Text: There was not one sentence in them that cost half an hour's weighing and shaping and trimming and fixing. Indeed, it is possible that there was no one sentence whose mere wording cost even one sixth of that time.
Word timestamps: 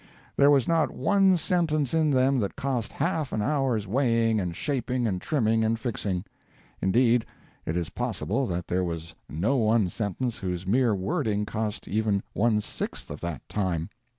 There 0.35 0.49
was 0.49 0.67
not 0.67 0.89
one 0.89 1.37
sentence 1.37 1.93
in 1.93 2.09
them 2.09 2.39
that 2.39 2.55
cost 2.55 2.93
half 2.93 3.31
an 3.31 3.43
hour's 3.43 3.85
weighing 3.85 4.39
and 4.39 4.55
shaping 4.55 5.05
and 5.05 5.21
trimming 5.21 5.63
and 5.63 5.79
fixing. 5.79 6.25
Indeed, 6.81 7.23
it 7.67 7.77
is 7.77 7.91
possible 7.91 8.47
that 8.47 8.67
there 8.67 8.83
was 8.83 9.13
no 9.29 9.57
one 9.57 9.89
sentence 9.89 10.39
whose 10.39 10.65
mere 10.65 10.95
wording 10.95 11.45
cost 11.45 11.87
even 11.87 12.23
one 12.33 12.61
sixth 12.61 13.11
of 13.11 13.21
that 13.21 13.47
time. 13.47 13.91